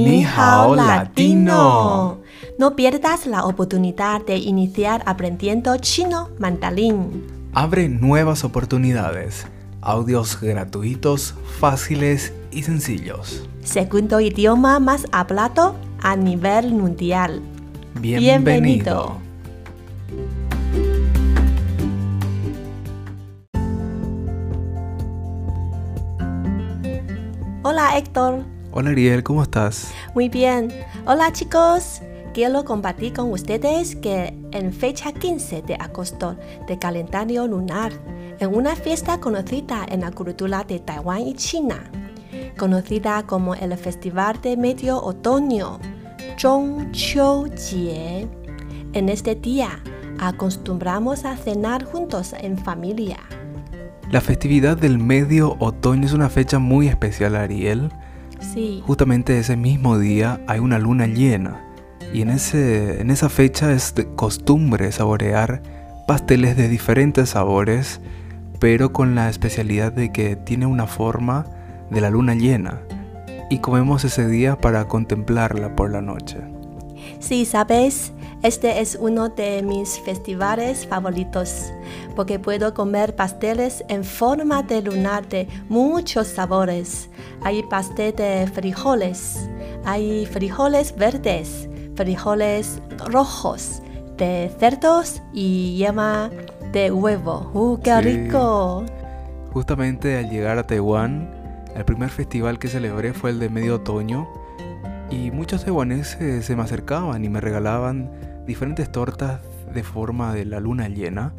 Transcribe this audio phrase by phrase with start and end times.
[0.00, 2.22] Ni hao latino.
[2.58, 7.26] No pierdas la oportunidad de iniciar aprendiendo chino mandarín.
[7.52, 9.46] Abre nuevas oportunidades.
[9.82, 13.46] Audios gratuitos, fáciles y sencillos.
[13.62, 17.42] Segundo idioma más hablado a nivel mundial.
[18.00, 19.18] Bienvenido.
[27.62, 28.51] Hola Héctor.
[28.74, 29.92] Hola Ariel, ¿cómo estás?
[30.14, 30.72] Muy bien.
[31.04, 32.00] Hola chicos.
[32.32, 37.92] Quiero compartir con ustedes que en fecha 15 de agosto de calendario lunar,
[38.38, 41.84] en una fiesta conocida en la cultura de Taiwán y China,
[42.56, 45.78] conocida como el Festival de Medio Otoño,
[46.38, 47.50] Zhongqiu
[48.94, 49.82] En este día
[50.18, 53.18] acostumbramos a cenar juntos en familia.
[54.10, 57.90] La festividad del medio otoño es una fecha muy especial, Ariel.
[58.42, 58.82] Sí.
[58.86, 61.64] Justamente ese mismo día hay una luna llena
[62.12, 65.62] y en, ese, en esa fecha es de costumbre saborear
[66.06, 68.00] pasteles de diferentes sabores,
[68.58, 71.46] pero con la especialidad de que tiene una forma
[71.90, 72.82] de la luna llena
[73.50, 76.38] y comemos ese día para contemplarla por la noche.
[77.18, 81.72] Sí, sabes, este es uno de mis festivales favoritos
[82.14, 87.08] porque puedo comer pasteles en forma de lunar de muchos sabores.
[87.42, 89.48] Hay pastel de frijoles,
[89.84, 93.82] hay frijoles verdes, frijoles rojos,
[94.16, 96.30] de cerdos y yema
[96.72, 97.50] de huevo.
[97.54, 98.02] ¡Uh, qué Sí.
[98.02, 98.84] rico!
[99.52, 101.30] Justamente al llegar a Taiwán,
[101.74, 104.28] el primer festival que celebré fue el de medio otoño
[105.10, 108.10] y muchos taiwaneses se me acercaban y me regalaban
[108.46, 109.40] diferentes tortas
[109.74, 111.32] de forma de la luna llena.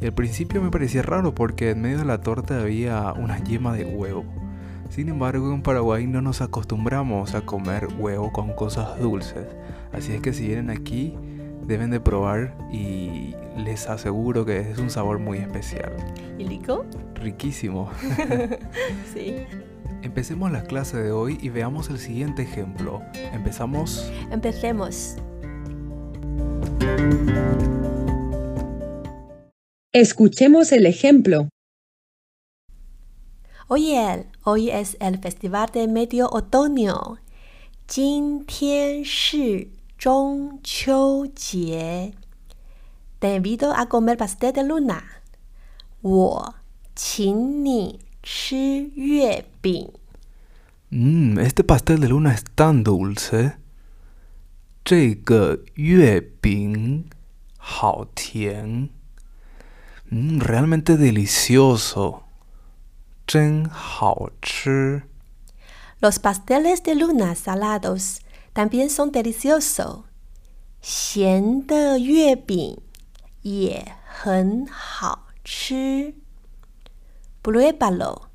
[0.00, 3.72] Y al principio me parecía raro porque en medio de la torta había una yema
[3.72, 4.24] de huevo.
[4.90, 9.46] Sin embargo, en Paraguay no nos acostumbramos a comer huevo con cosas dulces.
[9.92, 11.16] Así es que si vienen aquí,
[11.66, 15.92] deben de probar y les aseguro que es un sabor muy especial.
[16.38, 16.84] ¿Y rico?
[17.14, 17.90] Riquísimo.
[19.12, 19.36] Sí.
[20.02, 23.00] Empecemos la clase de hoy y veamos el siguiente ejemplo.
[23.32, 24.12] Empezamos.
[24.30, 25.16] Empecemos.
[29.93, 31.49] Escuchemos el ejemplo.
[33.67, 37.17] Oye, hoy es el Festival de Medio Otoño.
[37.87, 42.13] 今天是中秋节。
[43.19, 45.01] Te invito a comer pastel de luna.
[46.01, 46.55] 我
[46.95, 49.91] 请你吃月饼。
[50.91, 53.53] Mmm, este pastel de luna es tan dulce.
[54.83, 57.05] 这个月饼
[57.57, 58.89] 好甜。
[60.13, 62.23] Mmm, realmente delicioso.
[63.27, 65.03] 真好吃。
[66.01, 68.21] Los pasteles de luna salados
[68.53, 70.05] también son deliciosos.
[70.81, 72.81] 咸的月饼
[73.41, 76.15] 也很好吃。
[77.43, 78.29] Pruébalo，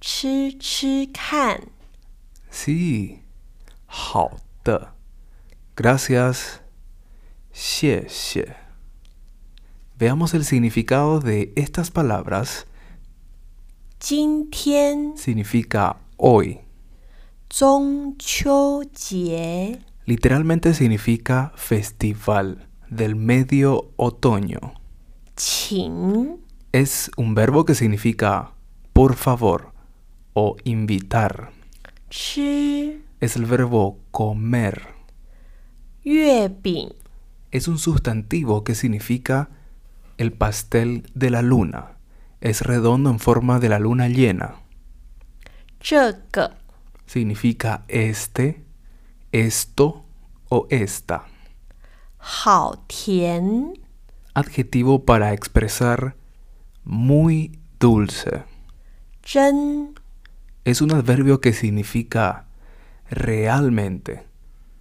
[0.00, 1.68] 吃吃看。
[2.50, 3.20] Sí.
[3.86, 4.92] 好的。
[5.76, 6.60] Gracias.
[7.52, 8.56] 谢谢。
[10.00, 12.66] Veamos el significado de estas palabras.
[13.98, 16.60] 今天 Significa hoy.
[17.48, 24.74] 中秋节， Literalmente significa festival del medio otoño.
[25.34, 26.38] 请
[26.72, 28.52] Es un verbo que significa
[28.92, 29.72] por favor
[30.34, 31.52] o invitar.
[32.10, 34.94] 吃 Es el verbo comer.
[36.04, 36.92] 月饼。
[37.50, 39.48] Es un sustantivo que significa
[40.20, 41.96] el pastel de la luna.
[42.40, 44.56] Es redondo en forma de la luna llena.
[45.80, 46.56] 这个
[47.06, 48.64] Significa este,
[49.30, 50.04] esto
[50.48, 51.24] o esta.
[52.18, 53.74] 好甜，
[54.34, 56.16] Adjetivo para expresar
[56.84, 58.44] muy dulce.
[59.22, 59.94] 真
[60.64, 62.46] Es un adverbio que significa
[63.08, 64.26] realmente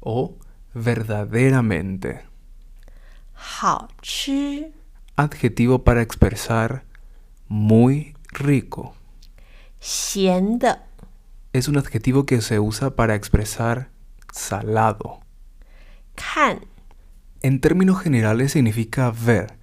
[0.00, 0.36] o
[0.74, 2.24] verdaderamente.
[3.34, 4.72] 好吃，
[5.16, 6.84] Adjetivo para expresar
[7.48, 8.94] muy rico.
[9.80, 10.78] 咸的，
[11.52, 13.90] Es un adjetivo que se usa para expresar
[14.32, 15.20] salado.
[16.16, 16.60] 看
[17.42, 19.58] En términos generales significa ver,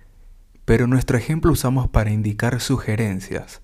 [0.66, 3.62] pero en nuestro ejemplo usamos para indicar sugerencias.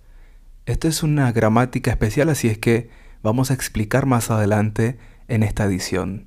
[0.66, 2.90] Esta es una gramática especial, así es que
[3.22, 6.27] vamos a explicar más adelante en esta edición.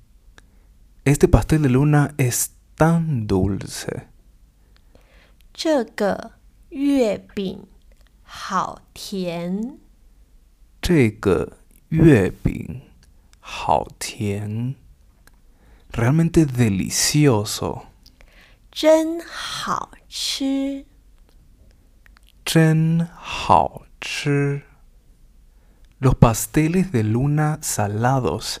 [1.04, 4.08] Este pastel de luna es tan dulce.
[5.54, 6.32] 这个
[6.70, 7.66] 月饼
[8.22, 9.78] 好甜。
[10.82, 11.58] 这个
[11.88, 12.82] 月饼
[13.40, 14.74] 好甜。
[15.92, 17.86] Realmente delicioso.
[18.70, 20.84] 真好吃。
[22.44, 24.62] 真好吃。
[25.98, 28.60] Los pasteles de luna salados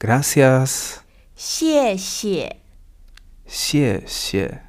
[0.00, 1.00] Gracias.
[1.36, 2.56] 谢谢。
[3.46, 4.62] 谢谢。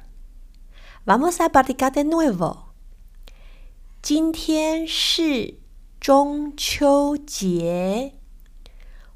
[1.06, 2.74] Vamos a practicar de nuevo.
[4.02, 5.58] 今天是
[5.98, 8.12] 中秋节，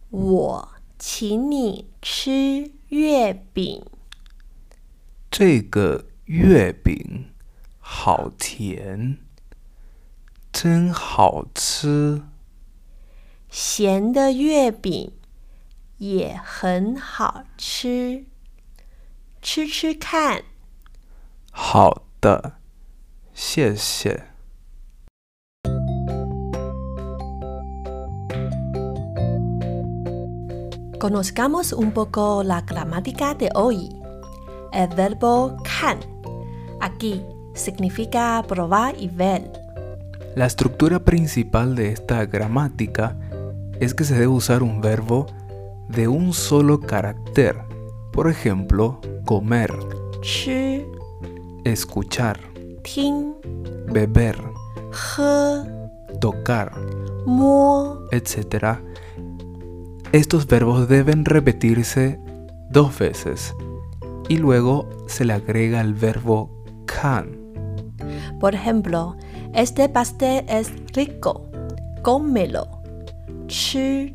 [0.08, 0.68] 我
[0.98, 3.84] 请你吃月饼。
[5.30, 7.26] 这个月饼
[7.78, 9.18] 好甜，
[10.50, 12.22] 真好吃。
[13.50, 15.12] 咸的月饼
[15.97, 18.25] 也很好吃，
[19.41, 20.43] 吃吃看。
[21.51, 22.53] 好的，
[23.33, 24.23] 谢谢。
[30.99, 33.89] Conozcamos un poco la gramática de hoy.
[34.71, 35.97] El verbo can
[36.79, 39.51] aquí significa probar y ver.
[40.35, 43.17] La estructura principal de esta gramática
[43.79, 45.25] es que se debe usar un verbo
[45.88, 47.56] de un solo carácter.
[48.12, 49.72] Por ejemplo, comer,
[51.64, 52.40] escuchar,
[53.92, 54.36] beber,
[55.18, 56.72] he, tocar,
[57.26, 58.78] mo, etc.
[60.12, 62.18] Estos verbos deben repetirse
[62.70, 63.54] dos veces
[64.28, 66.50] y luego se le agrega el verbo
[66.86, 67.36] can.
[68.40, 69.16] Por ejemplo,
[69.54, 71.48] este pastel es rico,
[72.02, 72.68] cómelo.
[73.46, 74.14] Chi,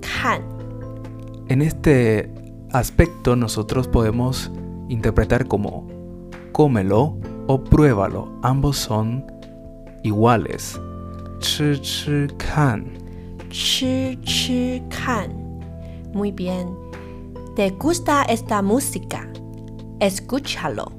[0.00, 0.55] can.
[1.48, 2.28] En este
[2.72, 4.50] aspecto nosotros podemos
[4.88, 5.86] interpretar como
[6.52, 7.16] cómelo
[7.46, 8.38] o pruébalo.
[8.42, 9.24] Ambos son
[10.02, 10.80] iguales.
[11.38, 12.86] Chi chi can.
[13.50, 15.60] Chi can.
[16.12, 16.68] Muy bien.
[17.54, 19.30] ¿Te gusta esta música?
[20.00, 20.90] Escúchalo.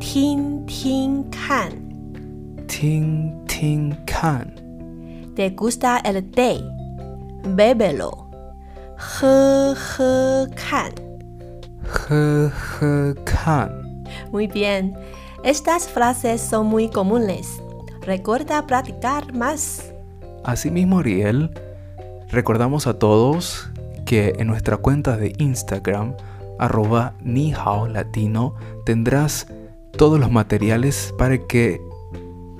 [0.00, 2.66] Tin tin can.
[2.66, 4.54] Tin tin can.
[5.36, 6.60] ¿Te gusta el té?
[7.44, 8.21] Bébelo.
[9.01, 10.91] 喝喝看。
[11.83, 13.69] 喝喝看.
[14.31, 14.93] Muy bien.
[15.43, 17.61] Estas frases son muy comunes.
[18.01, 19.93] Recuerda practicar más.
[20.43, 21.51] Asimismo, Ariel,
[22.29, 23.69] recordamos a todos
[24.05, 26.15] que en nuestra cuenta de Instagram,
[26.57, 28.55] arroba nihao latino,
[28.85, 29.47] tendrás
[29.91, 31.81] todos los materiales para que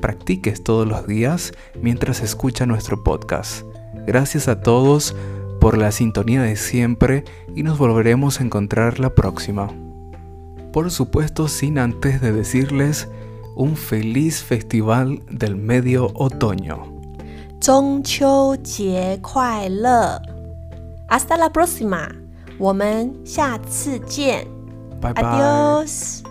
[0.01, 3.63] practiques todos los días mientras escucha nuestro podcast.
[4.05, 5.15] Gracias a todos
[5.61, 7.23] por la sintonía de siempre
[7.55, 9.69] y nos volveremos a encontrar la próxima.
[10.71, 13.07] Por supuesto, sin antes de decirles
[13.55, 16.93] un feliz festival del medio otoño.
[17.59, 20.21] 中秋节快乐！
[21.09, 22.07] Hasta la próxima，
[22.59, 24.45] 我们下次见。
[25.01, 25.23] Bye bye.
[25.23, 26.30] Adiós。